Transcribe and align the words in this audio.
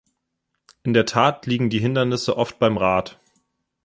In 0.81 0.95
der 0.95 1.05
Tat 1.05 1.45
liegen 1.45 1.69
die 1.69 1.77
Hindernisse 1.77 2.35
oft 2.35 2.57
beim 2.57 2.75
Rat. 2.75 3.19